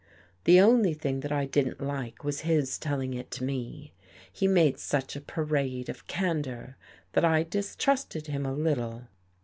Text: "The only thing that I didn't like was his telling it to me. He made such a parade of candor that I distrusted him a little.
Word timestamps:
"The 0.45 0.59
only 0.59 0.95
thing 0.95 1.19
that 1.19 1.31
I 1.31 1.45
didn't 1.45 1.79
like 1.79 2.23
was 2.23 2.39
his 2.39 2.79
telling 2.79 3.13
it 3.13 3.29
to 3.33 3.43
me. 3.43 3.93
He 4.33 4.47
made 4.47 4.79
such 4.79 5.15
a 5.15 5.21
parade 5.21 5.89
of 5.89 6.07
candor 6.07 6.75
that 7.13 7.23
I 7.23 7.43
distrusted 7.43 8.25
him 8.25 8.43
a 8.43 8.51
little. 8.55 9.03